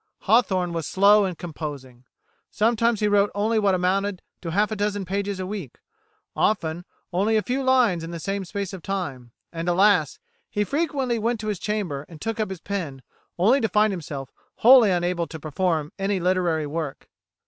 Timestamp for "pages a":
5.05-5.45